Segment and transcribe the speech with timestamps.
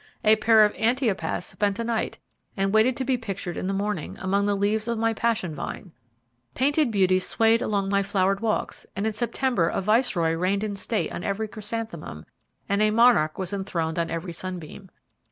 [0.23, 2.17] A pair of Antiopas spent a night,
[2.57, 5.91] and waited to be pictured in the morning, among the leaves of my passion vine.
[6.55, 11.11] Painted Beauties swayed along my flowered walks, and in September a Viceroy reigned in state
[11.13, 12.25] on every chrysanthemum,
[12.67, 14.89] and a Monarch was enthroned on every sunbeam.